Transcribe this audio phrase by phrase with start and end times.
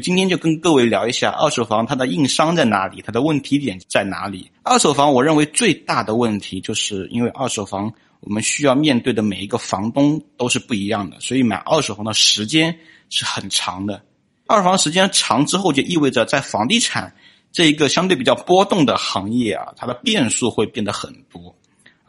[0.00, 4.50] 今天就跟各位聊一下二手房它的硬伤在哪里，它的问题点在哪里。
[4.62, 12.74] 二手房我认为最大的问题就是因为二手房我们需要面对的每一个房东都是不一样的，所以买二手房的时间
[13.10, 14.02] 是很长的。
[14.46, 17.14] 二手房时间长之后，就意味着在房地产
[17.52, 21.54] 这一个相对比较波动的行业啊，它的变数会变得很多。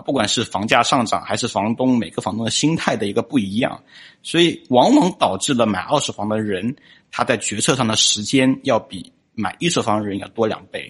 [0.04, 3.80] 不管是房价上涨，还是房东每个房东的心态的一个不一样，
[4.24, 6.76] 所以往往导致了买二手房的人
[7.12, 10.82] 他在决策上的时间要比买一手房的人要多两倍。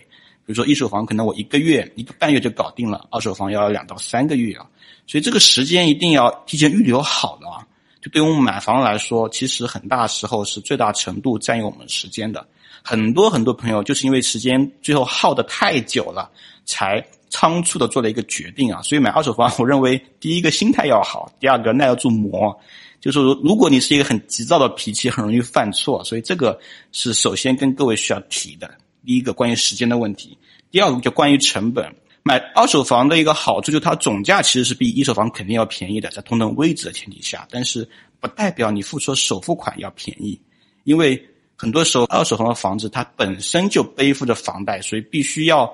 [0.46, 4.66] 比如说一手房可能我一个月一个半月就搞定了，二手房要两到三个月啊，
[5.08, 7.66] 所以这个时间一定要提前预留好的啊。
[8.02, 12.46] 就对于我们买房来说，其实很大时候是最大程度占用我们时间的。
[12.84, 16.30] 很多很多朋友就是因为时间最后耗的太久了，
[16.66, 17.04] 才。
[17.32, 22.56] 仓促的做了一个决定啊，所以买二手房，我认为第一个心态要好，第二个耐得住磨。
[23.00, 26.60] 就是说，如果你是一个很急躁的脾气，很容易犯错，所以这个
[26.92, 28.70] 是首先跟各位需要提的。
[29.04, 30.38] 第一个关于时间的问题，
[30.70, 31.92] 第二个就关于成本。
[32.22, 40.40] 买二手房的一个好处就是它总价其实是比一手房肯定要便宜的，在同等位置的前提下，但是不代表你付出的首付款要便宜，
[40.84, 41.20] 因为
[41.56, 45.74] 很多时候二手房的房子它本身就背负着房贷，所以必须要。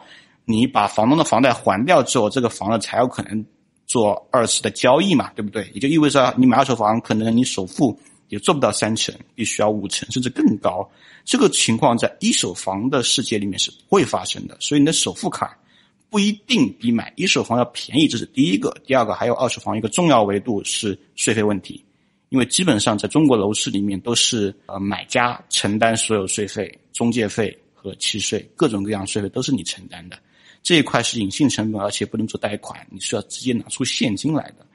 [0.49, 3.45] 你把房东的房贷还掉之后，这个房子才有可能
[3.85, 5.69] 做二次的交易嘛，对不对？
[5.73, 10.89] 也就意味着你买二手房，可能你首付也做不到三成，必须要五成甚至更高。
[11.25, 15.57] 这个情况在一手房的世界里面是不会发生的，所以你的首付卡
[16.09, 18.73] 不一定比买一手房要便宜，这是第一个。
[18.85, 21.83] 第二个，还有二手房一个重要维度是税费问题，
[22.29, 30.17] 因为基本上在中国楼市里面都是呃买家承担所有税费、中介费和契税，各种各样税费都是你承担的。
[30.67, 34.65] 这一块是隐性成本，而且不能做贷款，你需要直接拿出现金来的，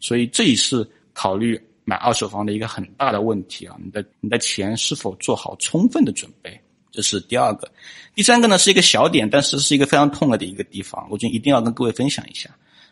[0.00, 3.76] 所以这也是考虑买二手房的一个很大的问题啊！
[3.84, 6.58] 你的你的钱是否做好充分的准备？
[6.90, 7.70] 这是第二个，
[8.14, 12.48] 第三个呢是一个小点，但是是一个非常痛了的一个地方，我觉得一定要跟各位分享一下。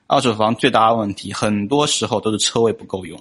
[0.06, 3.18] 二手房最大的问题，很多时候都是车位不够用，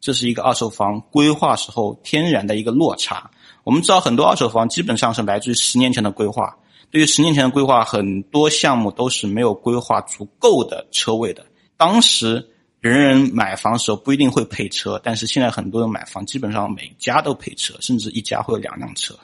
[0.00, 3.28] 这是一个二手房规划时候天然的一个落差。
[3.64, 6.56] 我们知道很多二手房基本上是来自于十年前的规划。
[6.90, 11.44] 对于十年前的规划，很多项目都是没有规划足够的车位的。
[11.76, 12.48] 当时
[12.80, 19.14] 人人买房的时候不一定会配车，但是现在很多人买房基本上每家都配车，甚至一家会有两辆车。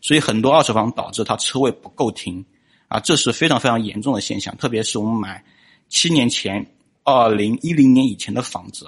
[0.00, 2.44] 所以很多二手房导致它车位不够停，
[2.88, 4.54] 啊，这是非常非常严重的现象。
[4.56, 5.42] 特别是我们买
[5.88, 6.66] 七年前、
[7.04, 8.86] 二零一零年以前的房子，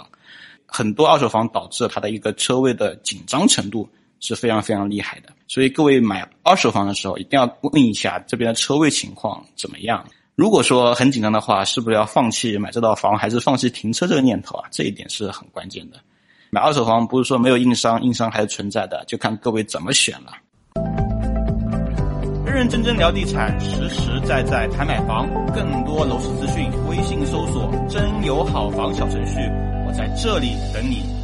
[0.67, 3.89] 很多二手房导致它的一个车位的紧张程度。
[4.27, 10.05] 是非常非常厉害的，所以各位买二手房的时候，一定要问一下这边的车位情况怎么样。
[10.35, 14.69] 如果说很紧张的话，是不是要放弃买这套房，还是放弃停车这个念头啊？
[14.71, 15.97] 这一点是很关键的。
[16.51, 20.33] 买二手房不是说没有硬伤，硬伤还是存在的，就看各位怎么选了。
[22.45, 29.39] 认认真真聊地产，实实在在谈买房，更多楼市资讯，微信搜索“真有好房”小程序，
[29.87, 31.16] 我在这里等你。